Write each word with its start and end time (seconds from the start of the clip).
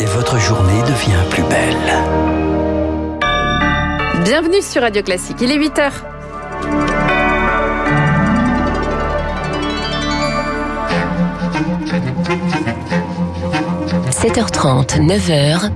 et 0.00 0.04
votre 0.06 0.38
journée 0.38 0.82
devient 0.82 1.22
plus 1.30 1.42
belle. 1.44 1.76
Bienvenue 4.24 4.62
sur 4.62 4.82
Radio 4.82 5.02
Classique, 5.02 5.36
il 5.40 5.50
est 5.50 5.58
8h.– 5.58 5.90
7h30, 14.10 15.00
9h, 15.06 15.70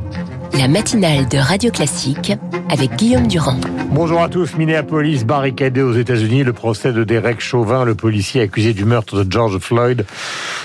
la 0.58 0.66
matinale 0.66 1.28
de 1.28 1.38
Radio 1.38 1.70
Classique 1.70 2.32
avec 2.68 2.96
Guillaume 2.96 3.28
Durand. 3.28 3.60
Bonjour 3.92 4.20
à 4.20 4.28
tous. 4.28 4.56
Minneapolis 4.56 5.24
barricadé 5.24 5.82
aux 5.82 5.92
États-Unis. 5.92 6.42
Le 6.42 6.52
procès 6.52 6.92
de 6.92 7.04
Derek 7.04 7.40
Chauvin, 7.40 7.84
le 7.84 7.94
policier 7.94 8.40
accusé 8.40 8.72
du 8.72 8.84
meurtre 8.84 9.22
de 9.22 9.30
George 9.30 9.58
Floyd, 9.58 10.04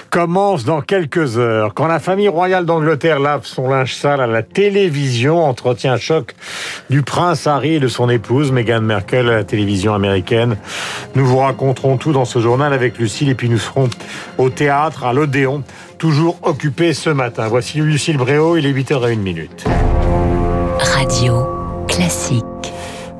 commence 0.09 0.65
dans 0.65 0.81
quelques 0.81 1.37
heures. 1.37 1.75
Quand 1.75 1.85
la 1.85 1.99
famille 1.99 2.27
royale 2.27 2.65
d'Angleterre 2.65 3.19
lave 3.19 3.45
son 3.45 3.69
linge 3.69 3.93
sale 3.93 4.19
à 4.19 4.25
la 4.25 4.41
télévision, 4.41 5.43
entretient 5.45 5.97
choc 5.97 6.33
du 6.89 7.03
prince 7.03 7.45
Harry 7.45 7.75
et 7.75 7.79
de 7.79 7.87
son 7.87 8.09
épouse 8.09 8.51
Meghan 8.51 8.81
Merkel 8.81 9.29
à 9.29 9.35
la 9.35 9.43
télévision 9.43 9.93
américaine. 9.93 10.57
Nous 11.13 11.25
vous 11.25 11.37
raconterons 11.37 11.97
tout 11.97 12.13
dans 12.13 12.25
ce 12.25 12.39
journal 12.39 12.73
avec 12.73 12.97
Lucille 12.97 13.29
et 13.29 13.35
puis 13.35 13.49
nous 13.49 13.59
serons 13.59 13.89
au 14.39 14.49
théâtre 14.49 15.03
à 15.03 15.13
l'Odéon, 15.13 15.63
toujours 16.03 16.35
occupé 16.41 16.93
ce 16.93 17.09
matin. 17.09 17.47
Voici 17.47 17.77
Lucille 17.77 18.17
Bréau, 18.17 18.57
il 18.57 18.65
est 18.65 18.73
8h01 18.73 19.15
minute. 19.15 19.63
Radio 20.77 21.47
classique. 21.87 22.52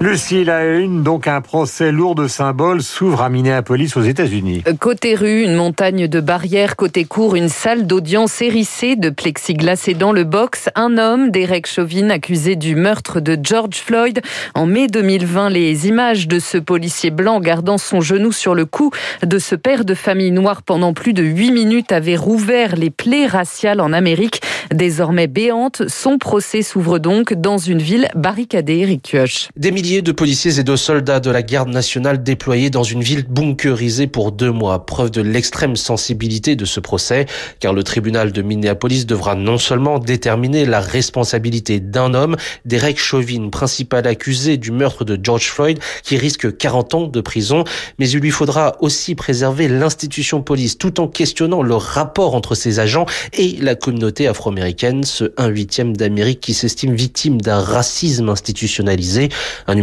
Lucie, 0.04 0.44
la 0.44 0.66
une, 0.66 1.02
donc 1.02 1.30
un 1.30 1.40
procès 1.40 1.94
lourd 1.94 2.14
de 2.14 2.28
symboles 2.28 2.84
s'ouvre 2.84 3.22
à 3.22 3.30
Minneapolis 3.30 3.96
aux 3.96 4.02
États-Unis. 4.02 4.62
Côté 4.82 5.16
rue, 5.16 5.44
une 5.44 5.56
montagne 5.56 6.10
de 6.10 6.20
barrières. 6.20 6.76
Côté 6.76 7.06
cour, 7.06 7.38
une 7.38 7.48
salle 7.48 7.88
d'audience 7.88 8.42
hérissée 8.42 8.98
de 8.98 9.10
plexiglas 9.10 9.86
et 9.88 9.94
dans 9.94 10.12
le 10.12 10.26
box, 10.26 10.68
un 10.76 10.98
homme, 10.98 11.32
Derek 11.32 11.68
Chauvin, 11.68 12.10
accusé 12.10 12.58
du 12.58 12.76
meurtre 12.76 13.22
de 13.22 13.40
George 13.42 13.78
Floyd. 13.78 14.20
En 14.56 14.66
mai 14.66 14.88
2020, 14.88 15.48
les 15.48 15.88
images 15.88 16.28
de 16.28 16.38
ce 16.40 16.58
policier 16.58 17.10
blanc 17.10 17.40
gardant 17.40 17.78
son 17.78 18.02
genou 18.02 18.34
sur 18.34 18.56
le 18.56 18.66
cou 18.66 18.92
de 19.26 19.40
ce 19.40 19.56
père 19.56 19.86
de 19.86 19.94
famille 19.94 20.32
noire 20.32 20.64
pendant 20.64 20.92
plus 20.92 21.14
de 21.14 21.24
huit 21.24 21.52
minutes 21.52 21.94
avaient 21.94 22.18
rouvert 22.18 22.76
les 22.76 22.90
plaies 22.90 23.28
raciales 23.28 23.80
en 23.80 23.94
Amérique. 23.94 24.42
Désormais 24.74 25.28
béante, 25.28 25.84
son 25.88 26.18
procès 26.18 26.62
s'ouvre 26.62 27.00
donc 27.00 27.34
dans 27.34 27.58
une 27.58 27.82
ville 27.82 28.10
barricadée, 28.16 28.80
Eric 28.80 29.04
Kioch. 29.04 29.48
Des 29.56 29.72
milliers 29.72 29.93
de 30.02 30.12
policiers 30.12 30.60
et 30.60 30.64
de 30.64 30.76
soldats 30.76 31.20
de 31.20 31.30
la 31.30 31.42
garde 31.42 31.70
nationale 31.70 32.24
déployés 32.24 32.70
dans 32.70 32.84
une 32.84 33.02
ville 33.02 33.26
bunkerisée 33.28 34.08
pour 34.08 34.32
deux 34.32 34.52
mois. 34.52 34.86
Preuve 34.86 35.12
de 35.12 35.22
l'extrême 35.22 35.76
sensibilité 35.76 36.56
de 36.56 36.66
ce 36.66 36.80
procès, 36.80 37.26
car 37.60 37.74
le 37.74 37.84
tribunal 37.84 38.32
de 38.32 38.42
Minneapolis 38.42 39.06
devra 39.06 39.36
non 39.36 39.58
seulement 39.58 40.00
déterminer 40.00 40.66
la 40.66 40.80
responsabilité 40.80 41.80
d'un 41.80 42.14
homme, 42.14 42.36
Derek 42.66 43.00
Chauvin, 43.00 43.50
principal 43.50 44.08
accusé 44.08 44.58
du 44.58 44.72
meurtre 44.72 45.06
de 45.06 45.20
George 45.22 45.50
Floyd, 45.50 45.80
qui 46.04 46.18
risque 46.18 46.58
40 46.58 46.94
ans 46.94 47.08
de 47.08 47.22
prison, 47.22 47.64
mais 48.00 48.10
il 48.10 48.20
lui 48.20 48.32
faudra 48.32 48.78
aussi 48.80 49.16
préserver 49.16 49.68
l'institution 49.68 50.42
police, 50.42 50.78
tout 50.78 51.00
en 51.00 51.08
questionnant 51.08 51.62
le 51.62 51.76
rapport 51.76 52.36
entre 52.36 52.56
ses 52.56 52.80
agents 52.80 53.06
et 53.34 53.58
la 53.62 53.76
communauté 53.76 54.28
afro-américaine, 54.28 55.04
ce 55.04 55.34
1 55.38 55.48
huitième 55.48 55.96
d'Amérique 55.96 56.40
qui 56.40 56.54
s'estime 56.54 56.96
victime 56.96 57.42
d'un 57.42 57.60
racisme 57.60 58.30
institutionnalisé, 58.30 59.30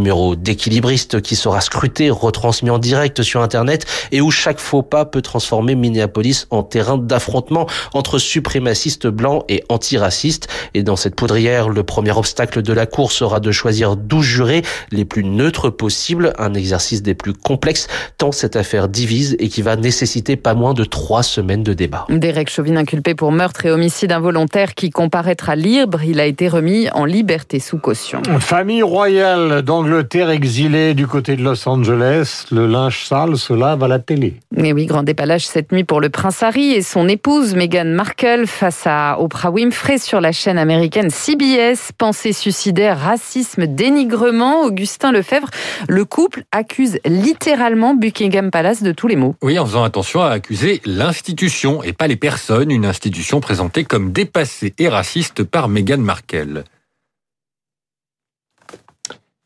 numéro 0.01 0.35
d'équilibriste 0.35 1.21
qui 1.21 1.37
sera 1.37 1.61
scruté, 1.61 2.09
retransmis 2.09 2.71
en 2.71 2.79
direct 2.79 3.23
sur 3.23 3.43
Internet 3.43 3.85
et 4.13 4.23
où 4.23 4.31
chaque 4.31 4.59
faux 4.59 4.83
pas 4.83 5.05
peut 5.05 5.21
transformer 5.21 5.75
Minneapolis 5.75 6.47
en 6.49 6.63
terrain 6.63 6.97
d'affrontement 6.97 7.67
entre 7.93 8.19
suprémacistes 8.19 9.07
blancs 9.07 9.45
et 9.51 9.63
antiracistes. 9.69 10.49
Et 10.73 10.83
dans 10.83 10.97
cette 10.97 11.15
poudrière, 11.15 11.69
le 11.69 11.83
premier 11.83 12.13
obstacle 12.13 12.63
de 12.63 12.73
la 12.73 12.87
cour 12.87 13.13
sera 13.13 13.41
de 13.41 13.53
choisir 13.53 13.95
12 13.95 14.25
jurés 14.25 14.63
les 14.91 15.05
plus 15.05 15.23
neutres 15.23 15.69
possibles, 15.69 16.33
un 16.39 16.55
exercice 16.55 17.03
des 17.03 17.15
plus 17.15 17.35
complexes 17.35 17.87
tant 18.17 18.33
cette 18.33 18.57
affaire 18.57 18.89
divise 18.89 19.37
et 19.39 19.49
qui 19.49 19.61
va 19.61 19.77
nécessiter 19.77 20.37
pas 20.37 20.55
moins 20.55 20.73
de 20.73 20.85
trois 20.85 21.23
semaines 21.23 21.63
de 21.63 21.75
débat. 21.75 22.07
Derek 22.09 22.49
Chauvin 22.49 22.77
inculpé 22.77 23.15
pour 23.15 23.33
meurtre 23.33 23.67
et 23.67 23.71
homicide 23.71 24.13
involontaire 24.13 24.75
qui 24.75 24.89
comparaîtra 24.89 25.57
libre, 25.57 26.03
il 26.05 26.21
a 26.21 26.25
été 26.25 26.49
remis 26.49 26.89
en 26.93 27.05
liberté 27.05 27.61
sous 27.61 27.79
caution. 27.79 28.23
Famille 28.39 28.83
royale 28.83 29.61
d'Angleterre 29.61 29.80
Angleterre 29.81 30.29
exilée 30.29 30.93
du 30.93 31.07
côté 31.07 31.37
de 31.37 31.43
Los 31.43 31.67
Angeles, 31.67 32.45
le 32.51 32.67
linge 32.67 33.07
sale 33.07 33.39
se 33.39 33.55
lave 33.55 33.83
à 33.83 33.89
la 33.89 33.99
télé. 33.99 34.35
Mais 34.55 34.75
oui, 34.75 34.85
grand 34.85 35.03
dépalage 35.03 35.47
cette 35.47 35.73
nuit 35.73 35.85
pour 35.85 36.03
le 36.03 36.11
prince 36.11 36.43
Harry 36.43 36.73
et 36.73 36.83
son 36.83 37.09
épouse 37.09 37.55
Meghan 37.55 37.87
Markle 37.87 38.47
face 38.47 38.83
à 38.85 39.19
Oprah 39.19 39.51
Winfrey 39.51 39.97
sur 39.97 40.21
la 40.21 40.33
chaîne 40.33 40.59
américaine 40.59 41.09
CBS. 41.09 41.93
Pensée 41.97 42.35
suicidaire, 42.35 42.99
racisme, 42.99 43.67
dénigrement. 43.67 44.65
Augustin 44.65 45.13
Lefebvre, 45.13 45.49
le 45.89 46.05
couple 46.05 46.43
accuse 46.53 46.99
littéralement 47.07 47.95
Buckingham 47.95 48.51
Palace 48.51 48.83
de 48.83 48.93
tous 48.93 49.09
les 49.09 49.17
maux. 49.17 49.35
Oui, 49.41 49.59
en 49.59 49.65
faisant 49.65 49.85
attention 49.85 50.21
à 50.21 50.29
accuser 50.29 50.83
l'institution 50.85 51.83
et 51.83 51.95
pas 51.95 52.07
les 52.07 52.17
personnes, 52.17 52.71
une 52.71 52.85
institution 52.85 53.41
présentée 53.41 53.85
comme 53.85 54.13
dépassée 54.13 54.75
et 54.77 54.91
raciste 54.91 55.43
par 55.43 55.69
Meghan 55.69 55.97
Markle. 55.97 56.65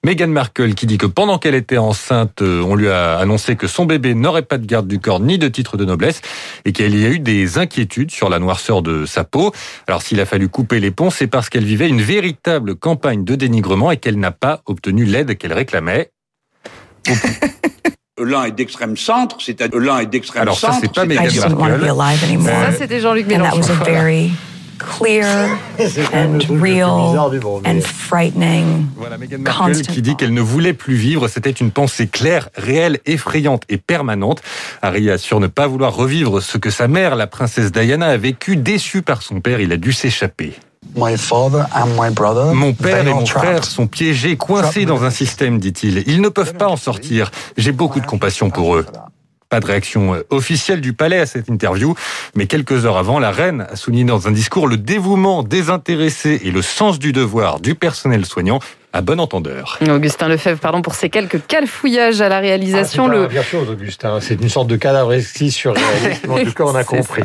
Meghan 0.04 0.28
Markle 0.28 0.74
qui 0.74 0.84
dit 0.84 0.98
que 0.98 1.06
pendant 1.06 1.38
qu'elle 1.38 1.54
était 1.54 1.78
enceinte, 1.78 2.42
euh, 2.42 2.62
on 2.62 2.74
lui 2.74 2.88
a 2.88 3.16
annoncé 3.16 3.56
que 3.56 3.66
son 3.66 3.86
bébé 3.86 4.14
n'aurait 4.14 4.42
pas 4.42 4.58
de 4.58 4.66
garde 4.66 4.86
du 4.86 5.00
corps 5.00 5.18
ni 5.18 5.38
de 5.38 5.48
titre 5.48 5.78
de 5.78 5.86
noblesse 5.86 6.20
et 6.66 6.72
qu'il 6.72 6.94
y 7.00 7.06
a 7.06 7.08
eu 7.08 7.20
des 7.20 7.56
inquiétudes 7.56 8.10
sur 8.10 8.28
la 8.28 8.38
noirceur 8.38 8.82
de 8.82 9.06
sa 9.06 9.24
peau. 9.24 9.52
Alors 9.88 10.02
s'il 10.02 10.20
a 10.20 10.26
fallu 10.26 10.50
couper 10.50 10.78
les 10.78 10.90
ponts, 10.90 11.08
c'est 11.08 11.26
parce 11.26 11.48
qu'elle 11.48 11.64
vivait 11.64 11.88
une 11.88 12.02
véritable 12.02 12.74
campagne 12.74 13.24
de 13.24 13.34
dénigrement 13.34 13.90
et 13.90 13.96
qu'elle 13.96 14.18
n'a 14.18 14.30
pas 14.30 14.60
obtenu 14.66 15.06
l'aide 15.06 15.38
qu'elle 15.38 15.54
réclamait. 15.54 16.10
L'un 18.18 18.44
est 18.44 18.52
d'extrême 18.52 18.96
centre, 18.96 19.38
c'est-à-dire 19.40 19.80
l'un 19.80 19.98
est 19.98 20.06
d'extrême 20.06 20.42
Alors 20.42 20.56
centre. 20.56 20.74
ça, 20.74 20.80
c'est 20.80 20.94
pas 20.94 21.04
Meghan 21.04 21.48
Markle. 21.56 21.90
Ça, 22.44 22.72
c'était 22.78 23.00
Jean-Luc 23.00 23.26
Mélenchon. 23.26 23.62
Clear 24.78 25.58
and 26.12 26.40
real 26.50 27.32
and 27.64 27.80
frightening. 27.80 28.86
Voilà 28.96 29.18
Meghan 29.18 29.38
Markle 29.38 29.82
qui 29.82 30.02
dit 30.02 30.16
qu'elle 30.16 30.34
ne 30.34 30.40
voulait 30.40 30.72
plus 30.72 30.94
vivre. 30.94 31.28
C'était 31.28 31.50
une 31.50 31.70
pensée 31.70 32.06
claire, 32.06 32.48
réelle, 32.54 33.00
effrayante 33.06 33.62
et 33.68 33.78
permanente. 33.78 34.42
Harry 34.82 35.10
assure 35.10 35.40
ne 35.40 35.46
pas 35.46 35.66
vouloir 35.66 35.94
revivre 35.94 36.40
ce 36.40 36.58
que 36.58 36.70
sa 36.70 36.88
mère, 36.88 37.16
la 37.16 37.26
princesse 37.26 37.72
Diana, 37.72 38.06
a 38.06 38.16
vécu. 38.16 38.56
Déçu 38.56 39.02
par 39.02 39.22
son 39.22 39.40
père, 39.40 39.60
il 39.60 39.72
a 39.72 39.76
dû 39.76 39.92
s'échapper. 39.92 40.54
Mon 40.94 42.72
père 42.74 43.06
et 43.06 43.12
mon 43.12 43.26
frère 43.26 43.64
sont 43.64 43.86
piégés, 43.86 44.36
coincés 44.36 44.84
dans 44.84 45.02
un 45.04 45.10
système, 45.10 45.58
dit-il. 45.58 46.04
Ils 46.06 46.20
ne 46.20 46.28
peuvent 46.28 46.54
pas 46.54 46.68
en 46.68 46.76
sortir. 46.76 47.30
J'ai 47.56 47.72
beaucoup 47.72 48.00
de 48.00 48.06
compassion 48.06 48.50
pour 48.50 48.76
eux. 48.76 48.86
Pas 49.54 49.60
de 49.60 49.66
réaction 49.66 50.14
euh, 50.14 50.26
officielle 50.30 50.80
du 50.80 50.94
palais 50.94 51.20
à 51.20 51.26
cette 51.26 51.48
interview, 51.48 51.94
mais 52.34 52.48
quelques 52.48 52.86
heures 52.86 52.96
avant, 52.96 53.20
la 53.20 53.30
reine 53.30 53.68
a 53.70 53.76
souligné 53.76 54.02
dans 54.02 54.26
un 54.26 54.32
discours 54.32 54.66
le 54.66 54.76
dévouement 54.76 55.44
désintéressé 55.44 56.40
et 56.42 56.50
le 56.50 56.60
sens 56.60 56.98
du 56.98 57.12
devoir 57.12 57.60
du 57.60 57.76
personnel 57.76 58.26
soignant 58.26 58.58
à 58.94 59.00
bon 59.00 59.18
entendeur. 59.18 59.80
Augustin 59.90 60.28
Lefebvre, 60.28 60.60
pardon 60.60 60.80
pour 60.80 60.94
ces 60.94 61.10
quelques 61.10 61.44
calfouillages 61.48 62.20
à 62.20 62.28
la 62.28 62.38
réalisation. 62.38 63.06
Ah, 63.10 63.28
le... 63.28 63.42
chose, 63.42 63.68
Augustin. 63.68 64.20
C'est 64.20 64.40
une 64.40 64.48
sorte 64.48 64.68
de 64.68 64.76
cadavre 64.76 65.12
sur 65.20 65.72
En 66.28 66.36
tout 66.38 66.52
cas, 66.52 66.64
on 66.64 66.74
a 66.76 66.84
compris. 66.84 67.24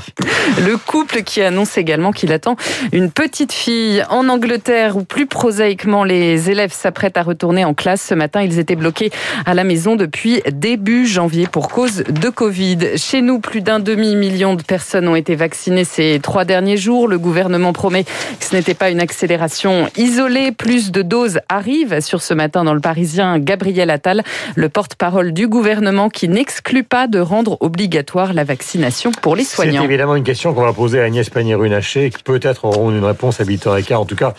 Le 0.66 0.78
couple 0.78 1.22
qui 1.22 1.44
annonce 1.44 1.78
également 1.78 2.12
qu'il 2.12 2.34
attend 2.34 2.56
une 2.92 3.12
petite 3.12 3.54
fille 3.54 4.04
en 4.10 4.30
Angleterre 4.30 4.98
où 4.98 5.04
plus 5.04 5.28
prosaïquement 5.28 6.04
les 6.04 6.50
élèves 6.50 6.74
s'apprêtent 6.74 7.18
à 7.18 7.24
retourner 7.24 7.64
en 7.66 7.76
classe. 7.76 8.02
Ce 8.02 8.16
matin, 8.16 8.42
ils 8.42 8.58
étaient 8.58 8.76
bloqués 8.76 9.12
à 9.46 9.54
la 9.54 9.64
maison 9.64 9.96
depuis 9.96 10.42
début 10.52 11.06
janvier 11.06 11.46
pour 11.46 11.70
cause 11.70 11.98
de 11.98 12.30
Covid. 12.30 12.98
Chez 12.98 13.22
nous, 13.22 13.40
plus 13.40 13.62
d'un 13.62 13.80
demi-million 13.80 14.56
de 14.56 14.64
personnes 14.64 15.08
ont 15.08 15.16
été 15.16 15.36
vaccinées 15.36 15.86
ces 15.86 16.20
trois 16.20 16.46
derniers 16.46 16.78
jours. 16.78 17.08
Le 17.08 17.20
gouvernement 17.20 17.74
promet 17.74 18.06
que 18.06 18.46
ce 18.50 18.56
n'était 18.56 18.74
pas 18.74 18.90
une 18.90 19.02
accélération 19.02 19.88
isolée. 19.98 20.52
Plus 20.52 20.92
de 20.92 21.04
doses 21.04 21.40
à 21.48 21.59
arrive 21.60 22.00
sur 22.00 22.22
ce 22.22 22.34
matin 22.34 22.64
dans 22.64 22.74
le 22.74 22.80
Parisien 22.80 23.38
Gabriel 23.38 23.90
Attal, 23.90 24.24
le 24.56 24.70
porte-parole 24.70 25.34
du 25.34 25.50
gouvernement 25.50 26.10
qui 26.10 26.30
n'exclut 26.30 26.84
pas 26.84 27.08
de 27.08 27.20
rendre 27.20 27.58
obligatoire 27.60 28.32
la 28.32 28.46
vaccination 28.46 29.12
pour 29.12 29.36
les 29.36 29.44
soignants. 29.44 29.82
C'est 29.82 29.86
évidemment 29.86 30.16
une 30.16 30.24
question 30.24 30.54
qu'on 30.54 30.64
va 30.64 30.72
poser 30.72 31.02
à 31.02 31.04
Agnès 31.04 31.30
Pannier-Runacher, 31.30 32.12
qui 32.12 32.24
peut-être 32.24 32.64
auront 32.64 32.92
une 32.92 33.04
réponse 33.04 33.42
à 33.42 33.44
8h15. 33.44 33.96
En 33.96 34.06
tout 34.06 34.16
cas, 34.16 34.36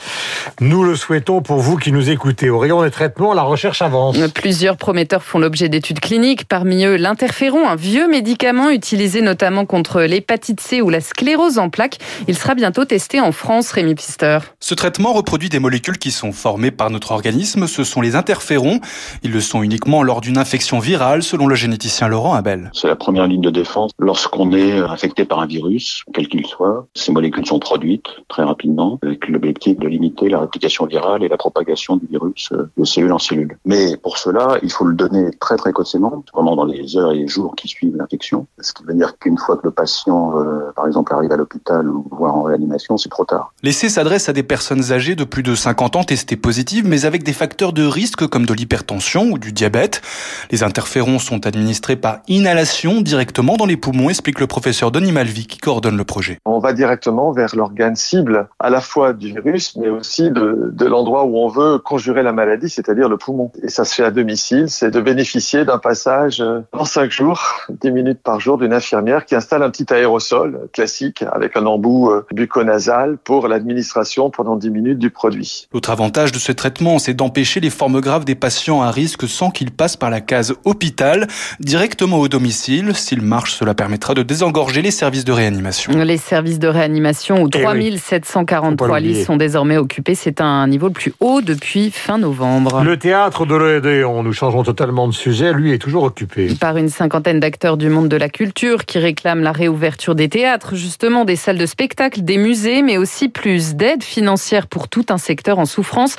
nous 0.60 0.82
le 0.82 0.96
souhaitons 0.96 1.42
pour 1.42 1.58
vous 1.58 1.76
qui 1.76 1.92
nous 1.92 2.08
écoutez. 2.08 2.48
Au 2.48 2.58
rayon 2.58 2.82
des 2.82 2.90
traitements, 2.90 3.34
la 3.34 3.42
recherche 3.42 3.82
avance. 3.82 4.16
Plusieurs 4.34 4.78
prometteurs 4.78 5.22
font 5.22 5.38
l'objet 5.38 5.68
d'études 5.68 6.00
cliniques, 6.00 6.46
parmi 6.46 6.86
eux 6.86 6.96
l'interféron, 6.96 7.68
un 7.68 7.76
vieux 7.76 8.08
médicament 8.08 8.70
utilisé 8.70 9.20
notamment 9.20 9.66
contre 9.66 10.00
l'hépatite 10.00 10.62
C 10.62 10.80
ou 10.80 10.88
la 10.88 11.02
sclérose 11.02 11.58
en 11.58 11.68
plaques. 11.68 11.98
Il 12.28 12.38
sera 12.38 12.54
bientôt 12.54 12.86
testé 12.86 13.20
en 13.20 13.32
France, 13.32 13.72
Rémi 13.72 13.94
Pister. 13.94 14.38
Ce 14.58 14.72
traitement 14.74 15.12
reproduit 15.12 15.50
des 15.50 15.58
molécules 15.58 15.98
qui 15.98 16.12
sont 16.12 16.32
formées 16.32 16.70
par 16.70 16.88
notre 16.88 17.09
micro-organismes, 17.10 17.66
ce 17.66 17.82
sont 17.82 18.00
les 18.00 18.14
interférons. 18.14 18.80
Ils 19.22 19.32
le 19.32 19.40
sont 19.40 19.62
uniquement 19.62 20.02
lors 20.02 20.20
d'une 20.20 20.38
infection 20.38 20.78
virale, 20.78 21.22
selon 21.22 21.46
le 21.46 21.54
généticien 21.54 22.08
Laurent 22.08 22.34
Abel. 22.34 22.70
C'est 22.72 22.86
la 22.86 22.96
première 22.96 23.26
ligne 23.26 23.40
de 23.40 23.50
défense. 23.50 23.90
Lorsqu'on 23.98 24.52
est 24.52 24.78
infecté 24.78 25.24
par 25.24 25.40
un 25.40 25.46
virus, 25.46 26.04
quel 26.14 26.28
qu'il 26.28 26.46
soit, 26.46 26.86
ces 26.94 27.10
molécules 27.12 27.46
sont 27.46 27.58
produites 27.58 28.06
très 28.28 28.44
rapidement 28.44 28.98
avec 29.02 29.28
l'objectif 29.28 29.78
de 29.78 29.88
limiter 29.88 30.28
la 30.28 30.40
réplication 30.40 30.86
virale 30.86 31.24
et 31.24 31.28
la 31.28 31.36
propagation 31.36 31.96
du 31.96 32.06
virus 32.06 32.50
de 32.76 32.84
cellule 32.84 33.12
en 33.12 33.18
cellule. 33.18 33.58
Mais 33.64 33.96
pour 33.96 34.18
cela, 34.18 34.58
il 34.62 34.70
faut 34.70 34.84
le 34.84 34.94
donner 34.94 35.30
très 35.40 35.56
précocement, 35.56 36.22
pendant 36.32 36.54
dans 36.54 36.64
les 36.64 36.96
heures 36.96 37.12
et 37.12 37.16
les 37.16 37.28
jours 37.28 37.56
qui 37.56 37.66
suivent 37.66 37.96
l'infection. 37.96 38.46
Ce 38.60 38.72
qui 38.72 38.84
veut 38.84 38.94
dire 38.94 39.18
qu'une 39.18 39.38
fois 39.38 39.56
que 39.56 39.62
le 39.64 39.70
patient, 39.70 40.38
euh, 40.38 40.70
par 40.76 40.86
exemple, 40.86 41.12
arrive 41.12 41.32
à 41.32 41.36
l'hôpital 41.36 41.88
ou 41.88 42.06
voire 42.10 42.36
en 42.36 42.42
réanimation, 42.42 42.96
c'est 42.96 43.08
trop 43.08 43.24
tard. 43.24 43.52
L'essai 43.62 43.88
s'adresse 43.88 44.28
à 44.28 44.32
des 44.32 44.42
personnes 44.42 44.92
âgées 44.92 45.16
de 45.16 45.24
plus 45.24 45.42
de 45.42 45.54
50 45.54 45.96
ans 45.96 46.04
testées 46.04 46.36
positives, 46.36 46.86
mais 46.86 46.99
avec 47.06 47.22
des 47.22 47.32
facteurs 47.32 47.72
de 47.72 47.84
risque 47.84 48.26
comme 48.26 48.46
de 48.46 48.54
l'hypertension 48.54 49.30
ou 49.30 49.38
du 49.38 49.52
diabète. 49.52 50.02
Les 50.50 50.62
interférons 50.62 51.18
sont 51.18 51.46
administrés 51.46 51.96
par 51.96 52.20
inhalation 52.28 53.00
directement 53.00 53.56
dans 53.56 53.66
les 53.66 53.76
poumons, 53.76 54.08
explique 54.10 54.40
le 54.40 54.46
professeur 54.46 54.90
Denis 54.90 55.12
Malvi 55.12 55.46
qui 55.46 55.58
coordonne 55.58 55.96
le 55.96 56.04
projet. 56.04 56.38
On 56.44 56.58
va 56.58 56.72
directement 56.72 57.32
vers 57.32 57.54
l'organe 57.54 57.96
cible 57.96 58.48
à 58.58 58.70
la 58.70 58.80
fois 58.80 59.12
du 59.12 59.32
virus, 59.32 59.76
mais 59.76 59.88
aussi 59.88 60.30
de, 60.30 60.70
de 60.72 60.86
l'endroit 60.86 61.24
où 61.24 61.36
on 61.38 61.48
veut 61.48 61.78
conjurer 61.78 62.22
la 62.22 62.32
maladie, 62.32 62.68
c'est-à-dire 62.68 63.08
le 63.08 63.16
poumon. 63.16 63.50
Et 63.62 63.68
ça 63.68 63.84
se 63.84 63.94
fait 63.94 64.04
à 64.04 64.10
domicile, 64.10 64.68
c'est 64.68 64.90
de 64.90 65.00
bénéficier 65.00 65.64
d'un 65.64 65.78
passage 65.78 66.40
euh, 66.40 66.60
en 66.72 66.84
cinq 66.84 67.10
jours, 67.10 67.42
10 67.68 67.90
minutes 67.90 68.20
par 68.22 68.40
jour, 68.40 68.58
d'une 68.58 68.72
infirmière 68.72 69.24
qui 69.24 69.34
installe 69.34 69.62
un 69.62 69.70
petit 69.70 69.92
aérosol 69.92 70.68
classique 70.72 71.24
avec 71.30 71.56
un 71.56 71.66
embout 71.66 72.10
euh, 72.10 72.26
bucco-nasal 72.32 73.18
pour 73.18 73.48
l'administration 73.48 74.30
pendant 74.30 74.56
10 74.56 74.70
minutes 74.70 74.98
du 74.98 75.10
produit. 75.10 75.68
L'autre 75.72 75.90
avantage 75.90 76.32
de 76.32 76.38
ce 76.38 76.52
traitement, 76.52 76.79
c'est 76.98 77.14
d'empêcher 77.14 77.60
les 77.60 77.70
formes 77.70 78.00
graves 78.00 78.24
des 78.24 78.34
patients 78.34 78.80
à 78.82 78.90
risque 78.90 79.28
sans 79.28 79.50
qu'ils 79.50 79.70
passent 79.70 79.96
par 79.96 80.08
la 80.10 80.20
case 80.20 80.54
hôpital, 80.64 81.26
directement 81.60 82.18
au 82.18 82.28
domicile. 82.28 82.92
S'il 82.94 83.20
marche, 83.22 83.52
cela 83.54 83.74
permettra 83.74 84.14
de 84.14 84.22
désengorger 84.22 84.80
les 84.82 84.90
services 84.90 85.24
de 85.24 85.32
réanimation. 85.32 85.92
Les 85.92 86.16
services 86.16 86.58
de 86.58 86.68
réanimation 86.68 87.42
où 87.42 87.48
3743 87.48 88.88
Eh 88.88 89.02
oui. 89.02 89.08
lits 89.12 89.24
sont 89.24 89.36
désormais 89.36 89.76
occupés, 89.76 90.14
c'est 90.14 90.40
un 90.40 90.66
niveau 90.66 90.86
le 90.86 90.92
plus 90.92 91.12
haut 91.20 91.40
depuis 91.42 91.90
fin 91.90 92.18
novembre. 92.18 92.82
Le 92.82 92.96
théâtre 92.98 93.46
de 93.46 93.54
l'Odéon, 93.54 94.22
nous 94.22 94.32
changeons 94.32 94.62
totalement 94.62 95.06
de 95.08 95.12
sujet, 95.12 95.52
lui 95.52 95.72
est 95.72 95.78
toujours 95.78 96.04
occupé. 96.04 96.54
Par 96.60 96.76
une 96.76 96.88
cinquantaine 96.88 97.40
d'acteurs 97.40 97.76
du 97.76 97.88
monde 97.88 98.08
de 98.08 98.16
la 98.16 98.28
culture 98.28 98.84
qui 98.86 98.98
réclament 98.98 99.42
la 99.42 99.52
réouverture 99.52 100.14
des 100.14 100.28
théâtres, 100.28 100.74
justement 100.74 101.24
des 101.24 101.36
salles 101.36 101.58
de 101.58 101.66
spectacle, 101.66 102.22
des 102.22 102.38
musées, 102.38 102.82
mais 102.82 102.96
aussi 102.96 103.28
plus 103.28 103.74
d'aide 103.74 104.02
financière 104.02 104.66
pour 104.66 104.88
tout 104.88 105.06
un 105.10 105.18
secteur 105.18 105.58
en 105.58 105.66
souffrance. 105.66 106.16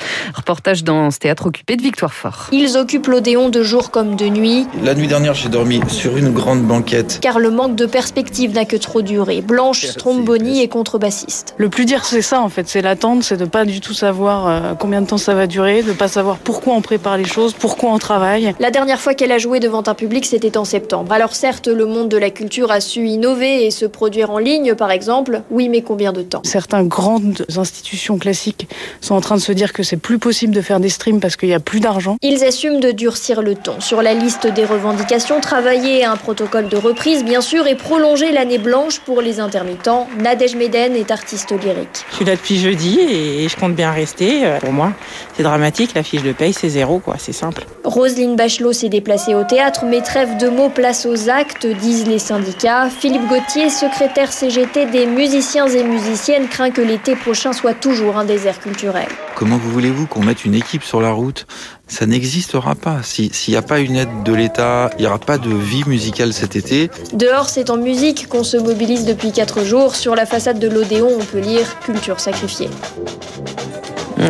Reportage 0.52 0.84
dans 0.84 1.10
ce 1.10 1.18
théâtre 1.18 1.46
occupé 1.46 1.76
de 1.76 1.82
Victoire 1.82 2.12
Fort. 2.12 2.48
Ils 2.52 2.76
occupent 2.76 3.06
l'Odéon 3.06 3.48
de 3.48 3.62
jour 3.62 3.90
comme 3.90 4.16
de 4.16 4.26
nuit, 4.26 4.66
La 4.84 4.94
nuit 4.94 5.06
dernière, 5.06 5.32
j'ai 5.32 5.48
dormi 5.48 5.80
sur 5.88 6.18
une 6.18 6.28
grande 6.28 6.60
banquette. 6.62 7.20
car 7.22 7.38
le 7.38 7.50
manque 7.50 7.74
de 7.74 7.86
perspective 7.86 8.52
n'a 8.52 8.66
que 8.66 8.76
trop 8.76 9.00
duré. 9.00 9.40
Blanche, 9.40 9.86
Stromboni 9.86 10.60
est 10.60 10.68
contrebassiste. 10.68 11.54
Le 11.56 11.70
plus 11.70 11.86
dur, 11.86 12.04
c'est 12.04 12.20
ça 12.20 12.42
en 12.42 12.50
fait, 12.50 12.68
c'est 12.68 12.82
l'attente, 12.82 13.22
c'est 13.22 13.38
de 13.38 13.46
pas 13.46 13.64
du 13.64 13.80
tout 13.80 13.94
savoir 13.94 14.46
euh, 14.46 14.74
combien 14.78 15.00
de 15.00 15.06
temps 15.06 15.16
ça 15.16 15.34
va 15.34 15.46
durer, 15.46 15.82
de 15.82 15.94
pas 15.94 16.08
savoir 16.08 16.36
pourquoi 16.36 16.74
on 16.74 16.82
prépare 16.82 17.16
les 17.16 17.24
choses, 17.24 17.54
pourquoi 17.54 17.90
on 17.90 17.98
travaille. 17.98 18.54
La 18.60 18.70
dernière 18.70 19.00
fois 19.00 19.14
qu'elle 19.14 19.32
a 19.32 19.38
joué 19.38 19.58
devant 19.58 19.82
un 19.86 19.94
public, 19.94 20.26
c'était 20.26 20.58
en 20.58 20.66
septembre. 20.66 21.12
Alors 21.12 21.34
certes, 21.34 21.66
le 21.66 21.86
monde 21.86 22.10
de 22.10 22.18
la 22.18 22.28
culture 22.28 22.70
a 22.70 22.82
su 22.82 23.06
innover 23.06 23.64
et 23.64 23.70
se 23.70 23.86
produire 23.86 24.30
en 24.30 24.36
ligne, 24.38 24.74
par 24.74 24.90
exemple. 24.90 25.40
Oui, 25.50 25.70
mais 25.70 25.80
combien 25.80 26.12
de 26.12 26.20
temps? 26.20 26.42
Certaines 26.44 26.88
grandes 26.88 27.46
institutions 27.56 28.18
classiques 28.18 28.68
sont 29.00 29.14
en 29.14 29.22
train 29.22 29.36
de 29.36 29.40
se 29.40 29.52
dire 29.52 29.72
que 29.72 29.82
c'est 29.82 29.96
plus 29.96 30.18
possible 30.18 30.41
de 30.50 30.60
faire 30.60 30.80
des 30.80 30.88
streams 30.88 31.20
parce 31.20 31.36
qu'il 31.36 31.48
y 31.48 31.54
a 31.54 31.60
plus 31.60 31.80
d'argent. 31.80 32.16
Ils 32.22 32.44
assument 32.44 32.80
de 32.80 32.90
durcir 32.90 33.42
le 33.42 33.54
ton. 33.54 33.80
Sur 33.80 34.02
la 34.02 34.14
liste 34.14 34.46
des 34.46 34.64
revendications, 34.64 35.40
travailler 35.40 36.04
à 36.04 36.12
un 36.12 36.16
protocole 36.16 36.68
de 36.68 36.76
reprise, 36.76 37.24
bien 37.24 37.40
sûr, 37.40 37.66
et 37.66 37.74
prolonger 37.76 38.32
l'année 38.32 38.58
blanche 38.58 39.00
pour 39.00 39.20
les 39.22 39.40
intermittents. 39.40 40.08
Nadège 40.18 40.56
Meden 40.56 40.96
est 40.96 41.10
artiste 41.10 41.52
lyrique. 41.52 42.04
Je 42.10 42.16
suis 42.16 42.24
là 42.24 42.34
depuis 42.36 42.58
jeudi 42.58 42.98
et 43.00 43.48
je 43.48 43.56
compte 43.56 43.74
bien 43.74 43.90
rester. 43.92 44.44
Euh, 44.44 44.58
Pour 44.58 44.72
moi, 44.72 44.92
c'est 45.36 45.42
dramatique. 45.42 45.92
La 45.94 46.02
fiche 46.02 46.22
de 46.22 46.32
paye, 46.32 46.52
c'est 46.52 46.68
zéro, 46.68 46.98
quoi. 46.98 47.16
C'est 47.18 47.32
simple. 47.32 47.64
Roselyne 47.84 48.36
Bachelot 48.36 48.72
s'est 48.72 48.88
déplacée 48.88 49.34
au 49.34 49.44
théâtre, 49.44 49.84
mais 49.84 50.00
trêve 50.00 50.36
de 50.38 50.48
mots, 50.48 50.68
place 50.68 51.06
aux 51.06 51.28
actes, 51.28 51.66
disent 51.66 52.06
les 52.06 52.18
syndicats. 52.18 52.88
Philippe 52.90 53.26
Gauthier, 53.28 53.70
secrétaire 53.70 54.32
CGT 54.32 54.86
des 54.86 55.06
musiciens 55.06 55.66
et 55.66 55.82
musiciennes, 55.84 56.48
craint 56.48 56.70
que 56.70 56.80
l'été 56.80 57.14
prochain 57.16 57.52
soit 57.52 57.74
toujours 57.74 58.16
un 58.16 58.24
désert 58.24 58.58
culturel. 58.60 59.06
Comment 59.42 59.56
vous 59.58 59.72
voulez-vous 59.72 60.06
qu'on 60.06 60.22
mette 60.22 60.44
une 60.44 60.54
équipe 60.54 60.84
sur 60.84 61.00
la 61.00 61.10
route? 61.10 61.48
Ça 61.88 62.06
n'existera 62.06 62.76
pas. 62.76 63.02
Si- 63.02 63.28
S'il 63.32 63.50
n'y 63.54 63.58
a 63.58 63.62
pas 63.62 63.80
une 63.80 63.96
aide 63.96 64.22
de 64.24 64.32
l'État, 64.32 64.88
il 64.98 65.00
n'y 65.00 65.08
aura 65.08 65.18
pas 65.18 65.36
de 65.36 65.52
vie 65.52 65.82
musicale 65.88 66.32
cet 66.32 66.54
été. 66.54 66.92
Dehors, 67.12 67.48
c'est 67.48 67.68
en 67.68 67.76
musique 67.76 68.28
qu'on 68.28 68.44
se 68.44 68.56
mobilise 68.56 69.04
depuis 69.04 69.32
4 69.32 69.64
jours. 69.64 69.96
Sur 69.96 70.14
la 70.14 70.26
façade 70.26 70.60
de 70.60 70.68
l'Odéon, 70.68 71.08
on 71.18 71.24
peut 71.24 71.40
lire 71.40 71.80
Culture 71.80 72.20
sacrifiée. 72.20 72.70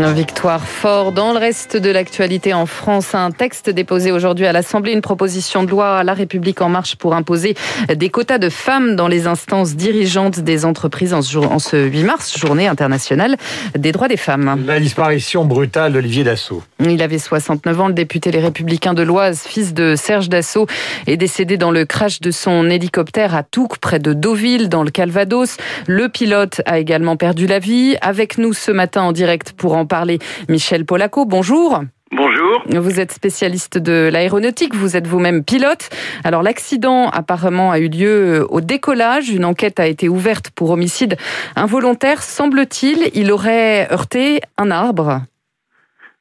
Victoire 0.00 0.66
fort. 0.66 1.12
Dans 1.12 1.32
le 1.32 1.38
reste 1.38 1.76
de 1.76 1.90
l'actualité 1.90 2.54
en 2.54 2.64
France, 2.66 3.14
un 3.14 3.30
texte 3.30 3.68
déposé 3.68 4.10
aujourd'hui 4.10 4.46
à 4.46 4.52
l'Assemblée, 4.52 4.92
une 4.92 5.02
proposition 5.02 5.64
de 5.64 5.70
loi 5.70 5.98
à 5.98 6.02
La 6.04 6.14
République 6.14 6.62
en 6.62 6.68
marche 6.70 6.96
pour 6.96 7.14
imposer 7.14 7.54
des 7.94 8.08
quotas 8.08 8.38
de 8.38 8.48
femmes 8.48 8.96
dans 8.96 9.06
les 9.06 9.26
instances 9.26 9.74
dirigeantes 9.76 10.40
des 10.40 10.64
entreprises 10.64 11.12
en 11.12 11.20
ce, 11.20 11.32
jour- 11.32 11.52
en 11.52 11.58
ce 11.58 11.76
8 11.76 12.04
mars, 12.04 12.38
journée 12.38 12.68
internationale 12.68 13.36
des 13.76 13.92
droits 13.92 14.08
des 14.08 14.16
femmes. 14.16 14.64
La 14.66 14.80
disparition 14.80 15.44
brutale 15.44 15.92
d'Olivier 15.92 16.24
Dassault. 16.24 16.62
Il 16.80 17.02
avait 17.02 17.18
69 17.18 17.80
ans, 17.80 17.88
le 17.88 17.94
député 17.94 18.30
Les 18.30 18.40
Républicains 18.40 18.94
de 18.94 19.02
l'Oise, 19.02 19.42
fils 19.46 19.74
de 19.74 19.94
Serge 19.96 20.28
Dassault, 20.30 20.66
est 21.06 21.16
décédé 21.18 21.58
dans 21.58 21.70
le 21.70 21.84
crash 21.84 22.20
de 22.20 22.30
son 22.30 22.70
hélicoptère 22.70 23.34
à 23.34 23.42
Touques, 23.42 23.78
près 23.78 23.98
de 23.98 24.14
Deauville, 24.14 24.68
dans 24.70 24.84
le 24.84 24.90
Calvados. 24.90 25.56
Le 25.86 26.08
pilote 26.08 26.62
a 26.66 26.78
également 26.78 27.16
perdu 27.16 27.46
la 27.46 27.58
vie. 27.58 27.96
Avec 28.00 28.38
nous 28.38 28.52
ce 28.54 28.70
matin 28.72 29.02
en 29.02 29.12
direct 29.12 29.52
pour 29.52 29.74
en 29.74 29.81
parler, 29.86 30.18
Michel 30.48 30.84
Polaco, 30.84 31.24
bonjour. 31.24 31.82
Bonjour. 32.14 32.62
Vous 32.68 33.00
êtes 33.00 33.10
spécialiste 33.10 33.78
de 33.78 34.10
l'aéronautique, 34.12 34.74
vous 34.74 34.98
êtes 34.98 35.06
vous-même 35.06 35.42
pilote. 35.42 35.88
Alors 36.24 36.42
l'accident 36.42 37.08
apparemment 37.08 37.70
a 37.70 37.78
eu 37.78 37.88
lieu 37.88 38.46
au 38.50 38.60
décollage, 38.60 39.30
une 39.30 39.46
enquête 39.46 39.80
a 39.80 39.86
été 39.86 40.10
ouverte 40.10 40.50
pour 40.50 40.70
homicide 40.70 41.16
involontaire. 41.56 42.22
Semble-t-il, 42.22 43.10
il 43.14 43.32
aurait 43.32 43.90
heurté 43.90 44.40
un 44.58 44.70
arbre. 44.70 45.22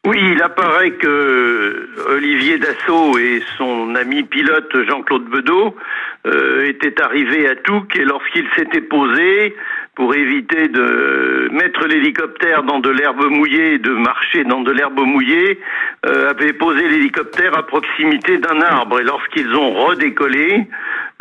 Oui, 0.08 0.18
il 0.32 0.42
apparaît 0.42 0.94
que 0.94 1.90
Olivier 2.10 2.58
Dassault 2.58 3.20
et 3.20 3.44
son 3.58 3.94
ami 3.94 4.24
pilote 4.24 4.76
Jean-Claude 4.88 5.26
Bedeau 5.26 5.76
euh, 6.26 6.68
étaient 6.68 7.00
arrivés 7.02 7.48
à 7.48 7.56
Touques 7.56 7.96
et 7.96 8.04
lorsqu'ils 8.06 8.48
s'étaient 8.56 8.82
posés 8.82 9.56
pour 9.96 10.16
éviter 10.16 10.68
de 10.70 11.50
mettre 11.52 11.86
l'hélicoptère 11.86 12.64
dans 12.64 12.80
de 12.80 12.90
l'herbe 12.90 13.26
mouillée 13.30 13.78
de 13.78 13.92
marcher 13.92 14.44
dans 14.46 14.62
de 14.62 14.72
l'herbe 14.72 15.00
mouillée, 15.00 15.60
euh, 16.06 16.30
avaient 16.30 16.54
posé 16.54 16.88
l'hélicoptère 16.88 17.58
à 17.58 17.64
proximité 17.64 18.38
d'un 18.38 18.62
arbre. 18.62 19.00
Et 19.00 19.04
lorsqu'ils 19.04 19.54
ont 19.56 19.72
redécollé, 19.72 20.68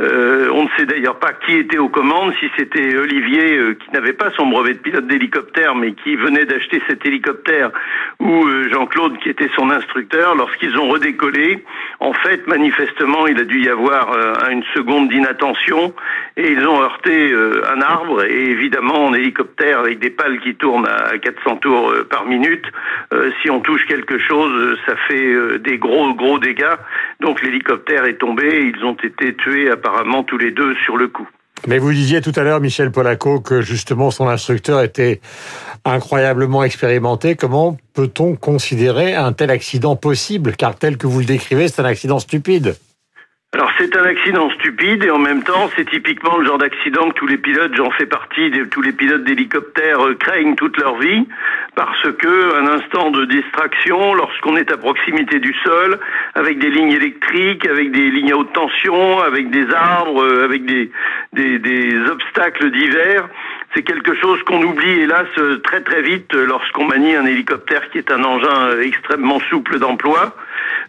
euh, 0.00 0.48
on 0.52 0.64
ne 0.64 0.68
sait 0.78 0.86
d'ailleurs 0.86 1.18
pas 1.18 1.32
qui 1.32 1.52
était 1.56 1.78
aux 1.78 1.90
commandes, 1.90 2.32
si 2.40 2.46
c'était 2.56 2.96
Olivier 2.96 3.58
euh, 3.58 3.74
qui 3.74 3.90
n'avait 3.92 4.14
pas 4.14 4.30
son 4.30 4.46
brevet 4.46 4.74
de 4.74 4.78
pilote 4.78 5.06
d'hélicoptère 5.06 5.74
mais 5.74 5.92
qui 5.92 6.16
venait 6.16 6.46
d'acheter 6.46 6.80
cet 6.88 7.04
hélicoptère 7.04 7.70
ou 8.18 8.46
euh, 8.46 8.68
Jean-Claude 8.70 9.18
qui 9.18 9.28
était 9.28 9.50
son 9.54 9.70
instructeur. 9.70 10.34
Lorsqu'ils 10.34 10.78
ont 10.78 10.88
redécollé, 10.88 11.62
en 11.98 12.14
fait 12.14 12.46
manifestement 12.46 13.26
il 13.26 13.38
a 13.40 13.44
dû 13.44 13.62
y 13.62 13.68
avoir 13.68 14.16
une 14.50 14.62
seconde 14.74 15.10
d'inattention 15.10 15.92
et 16.36 16.50
ils 16.50 16.66
ont 16.66 16.80
heurté 16.80 17.32
un 17.32 17.80
arbre 17.82 18.24
et 18.24 18.50
évidemment 18.50 19.06
en 19.06 19.14
hélicoptère 19.14 19.80
avec 19.80 19.98
des 19.98 20.10
pales 20.10 20.40
qui 20.40 20.54
tournent 20.54 20.88
à 20.88 21.18
400 21.18 21.56
tours 21.56 21.92
par 22.08 22.24
minute, 22.24 22.64
si 23.42 23.50
on 23.50 23.60
touche 23.60 23.84
quelque 23.86 24.18
chose 24.18 24.78
ça 24.86 24.96
fait 25.08 25.58
des 25.58 25.78
gros 25.78 26.14
gros 26.14 26.38
dégâts. 26.38 26.76
Donc 27.20 27.42
l'hélicoptère 27.42 28.04
est 28.04 28.18
tombé 28.18 28.72
ils 28.74 28.84
ont 28.84 28.94
été 28.94 29.34
tués 29.34 29.70
apparemment 29.90 30.24
tous 30.24 30.38
les 30.38 30.50
deux 30.50 30.74
sur 30.84 30.96
le 30.96 31.08
coup. 31.08 31.28
Mais 31.66 31.78
vous 31.78 31.92
disiez 31.92 32.22
tout 32.22 32.32
à 32.36 32.42
l'heure, 32.42 32.60
Michel 32.60 32.90
Polaco, 32.90 33.40
que 33.40 33.60
justement 33.60 34.10
son 34.10 34.28
instructeur 34.28 34.80
était 34.80 35.20
incroyablement 35.84 36.64
expérimenté. 36.64 37.36
Comment 37.36 37.76
peut-on 37.92 38.34
considérer 38.34 39.14
un 39.14 39.32
tel 39.32 39.50
accident 39.50 39.94
possible? 39.94 40.56
Car 40.56 40.74
tel 40.74 40.96
que 40.96 41.06
vous 41.06 41.20
le 41.20 41.26
décrivez, 41.26 41.68
c'est 41.68 41.82
un 41.82 41.86
accident 41.86 42.18
stupide. 42.18 42.76
Alors 43.52 43.68
c'est 43.78 43.96
un 43.96 44.04
accident 44.04 44.48
stupide 44.50 45.02
et 45.02 45.10
en 45.10 45.18
même 45.18 45.42
temps 45.42 45.68
c'est 45.74 45.84
typiquement 45.90 46.36
le 46.38 46.46
genre 46.46 46.58
d'accident 46.58 47.08
que 47.08 47.14
tous 47.14 47.26
les 47.26 47.36
pilotes, 47.36 47.74
j'en 47.74 47.90
fais 47.90 48.06
partie, 48.06 48.48
de, 48.48 48.62
tous 48.64 48.80
les 48.80 48.92
pilotes 48.92 49.24
d'hélicoptères 49.24 50.06
euh, 50.06 50.14
craignent 50.14 50.54
toute 50.54 50.76
leur 50.76 50.96
vie 50.98 51.26
parce 51.74 52.12
que 52.12 52.60
un 52.60 52.68
instant 52.68 53.10
de 53.10 53.24
distraction 53.24 54.14
lorsqu'on 54.14 54.56
est 54.56 54.70
à 54.70 54.76
proximité 54.76 55.40
du 55.40 55.52
sol 55.64 55.98
avec 56.36 56.60
des 56.60 56.70
lignes 56.70 56.92
électriques, 56.92 57.66
avec 57.66 57.90
des 57.90 58.12
lignes 58.12 58.32
à 58.32 58.36
haute 58.36 58.52
tension, 58.52 59.18
avec 59.18 59.50
des 59.50 59.66
arbres, 59.74 60.22
euh, 60.22 60.44
avec 60.44 60.64
des, 60.64 60.92
des, 61.32 61.58
des 61.58 61.96
obstacles 62.08 62.70
divers, 62.70 63.28
C'est 63.74 63.82
quelque 63.82 64.14
chose 64.14 64.42
qu'on 64.42 64.62
oublie 64.62 65.00
hélas 65.00 65.28
très 65.62 65.80
très 65.82 66.02
vite 66.02 66.32
lorsqu'on 66.34 66.86
manie 66.86 67.14
un 67.14 67.24
hélicoptère 67.24 67.88
qui 67.90 67.98
est 67.98 68.10
un 68.10 68.24
engin 68.24 68.80
extrêmement 68.80 69.38
souple 69.48 69.78
d'emploi. 69.78 70.34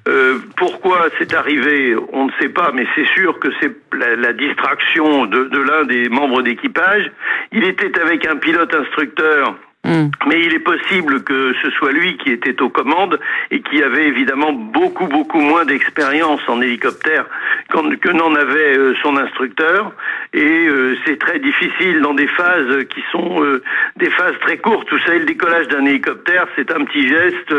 Euh, 0.07 0.39
pourquoi 0.57 1.09
c'est 1.19 1.33
arrivé, 1.35 1.95
on 2.11 2.25
ne 2.25 2.31
sait 2.39 2.49
pas, 2.49 2.71
mais 2.73 2.87
c'est 2.95 3.05
sûr 3.13 3.37
que 3.39 3.49
c'est 3.59 3.71
la, 3.93 4.15
la, 4.15 4.33
distraction 4.33 5.27
de, 5.27 5.43
de 5.43 5.59
l'un 5.59 5.83
des 5.83 6.09
membres 6.09 6.41
d'équipage. 6.41 7.11
Il 7.51 7.63
était 7.65 7.99
avec 7.99 8.25
un 8.25 8.37
pilote 8.37 8.73
instructeur 8.73 9.55
Mm. 9.83 10.11
Mais 10.27 10.45
il 10.45 10.53
est 10.53 10.59
possible 10.59 11.23
que 11.23 11.53
ce 11.61 11.71
soit 11.71 11.91
lui 11.91 12.15
qui 12.17 12.31
était 12.31 12.61
aux 12.61 12.69
commandes 12.69 13.19
et 13.49 13.61
qui 13.61 13.81
avait 13.81 14.07
évidemment 14.07 14.53
beaucoup 14.53 15.07
beaucoup 15.07 15.41
moins 15.41 15.65
d'expérience 15.65 16.41
en 16.47 16.61
hélicoptère 16.61 17.25
que 17.69 18.11
n'en 18.11 18.35
avait 18.35 18.77
euh, 18.77 18.93
son 19.01 19.17
instructeur. 19.17 19.93
Et 20.33 20.67
euh, 20.67 20.95
c'est 21.05 21.17
très 21.17 21.39
difficile 21.39 22.01
dans 22.01 22.13
des 22.13 22.27
phases 22.27 22.85
qui 22.89 23.03
sont 23.11 23.43
euh, 23.43 23.63
des 23.97 24.09
phases 24.09 24.37
très 24.41 24.57
courtes. 24.57 24.87
Vous 24.91 24.99
savez, 24.99 25.19
le 25.19 25.25
décollage 25.25 25.67
d'un 25.69 25.85
hélicoptère, 25.85 26.47
c'est 26.55 26.71
un 26.71 26.83
petit 26.85 27.07
geste, 27.07 27.53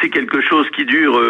c'est 0.00 0.10
quelque 0.10 0.40
chose 0.40 0.68
qui 0.70 0.84
dure 0.84 1.20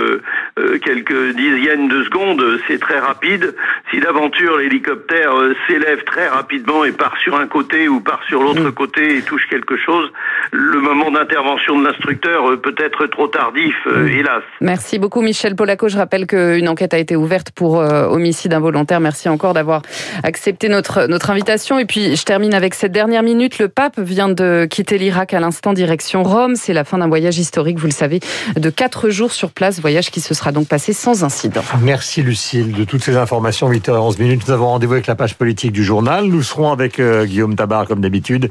quelques 0.83 1.35
dizaines 1.35 1.89
de 1.89 2.03
secondes, 2.05 2.61
c'est 2.67 2.81
très 2.81 2.99
rapide. 2.99 3.55
Si 3.91 4.01
d'aventure 4.01 4.59
l'hélicoptère 4.59 5.33
s'élève 5.67 6.03
très 6.05 6.29
rapidement 6.29 6.85
et 6.85 6.93
part 6.93 7.17
sur 7.19 7.37
un 7.37 7.47
côté 7.47 7.89
ou 7.89 8.01
part 8.01 8.23
sur 8.29 8.43
l'autre 8.43 8.69
mm. 8.69 8.73
côté 8.73 9.17
et 9.17 9.23
touche 9.23 9.47
quelque 9.49 9.77
chose, 9.77 10.11
le 10.51 10.81
moment 10.81 11.11
d'intervention 11.11 11.79
de 11.79 11.85
l'instructeur 11.85 12.49
euh, 12.49 12.57
peut 12.57 12.75
être 12.79 13.07
trop 13.07 13.29
tardif, 13.29 13.75
euh, 13.87 14.07
hélas. 14.07 14.43
Merci 14.61 14.99
beaucoup 14.99 15.21
Michel 15.21 15.57
Polaco. 15.57 15.89
Je 15.89 15.97
rappelle 15.97 16.27
qu'une 16.27 16.69
enquête 16.69 16.95
a 16.95 16.99
été 16.99 17.17
ouverte 17.17 17.51
pour 17.51 17.81
euh, 17.81 18.07
homicide 18.07 18.53
involontaire. 18.53 19.01
Merci 19.01 19.29
encore 19.29 19.55
d'avoir 19.55 19.83
accepté 20.23 20.69
notre, 20.69 21.07
notre 21.07 21.31
invitation. 21.31 21.79
Et 21.79 21.87
puis 21.87 22.17
je 22.17 22.25
termine 22.25 22.55
avec 22.55 22.75
cette 22.75 22.93
dernière 22.93 23.23
minute. 23.23 23.59
Le 23.59 23.69
pape 23.69 23.99
vient 23.99 24.29
de 24.29 24.67
quitter 24.71 24.99
l'Irak 24.99 25.35
à 25.35 25.41
l'instant 25.41 25.73
direction 25.73 26.23
Rome. 26.23 26.55
C'est 26.55 26.73
la 26.73 26.85
fin 26.85 26.99
d'un 26.99 27.09
voyage 27.09 27.39
historique, 27.39 27.79
vous 27.79 27.87
le 27.87 27.93
savez, 27.93 28.21
de 28.57 28.71
quatre 28.71 29.11
jours 29.11 29.33
sur 29.33 29.51
place. 29.51 29.81
Voyage 29.81 30.11
qui 30.11 30.21
se 30.21 30.35
sera 30.35 30.53
donc 30.53 30.69
passé 30.69 30.93
sans 30.93 31.25
incident. 31.25 31.63
Merci 31.83 32.23
Lucille 32.23 32.73
de 32.73 32.85
toutes 32.85 33.03
ces 33.03 33.17
informations. 33.17 33.71
8h11 33.71 34.21
minutes. 34.21 34.43
Nous 34.47 34.53
avons 34.55 34.67
rendez-vous 34.67 34.93
avec 34.93 35.07
la 35.07 35.17
page 35.17 35.35
politique 35.35 35.73
du 35.73 35.83
journal. 35.83 36.27
Nous 36.27 36.43
serons 36.43 36.71
avec 36.71 37.01
Guillaume 37.01 37.57
Tabar 37.57 37.87
comme 37.87 38.01
d'habitude 38.01 38.51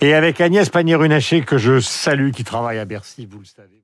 et 0.00 0.14
avec 0.14 0.40
Agnès 0.40 0.68
Pannier-Runacher 1.00 1.44
que 1.46 1.56
je 1.56 1.80
salue, 1.80 2.30
qui 2.30 2.44
travaille 2.44 2.78
à 2.78 2.84
Bercy, 2.84 3.24
vous 3.24 3.38
le 3.38 3.44
savez. 3.46 3.79